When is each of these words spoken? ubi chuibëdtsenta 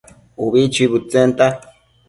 ubi 0.45 0.61
chuibëdtsenta 0.73 1.45